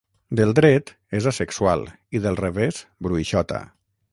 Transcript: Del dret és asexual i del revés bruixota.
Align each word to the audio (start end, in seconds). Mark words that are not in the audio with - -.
Del 0.37 0.53
dret 0.59 0.89
és 1.17 1.27
asexual 1.31 1.85
i 2.19 2.25
del 2.25 2.41
revés 2.41 2.81
bruixota. 3.09 3.65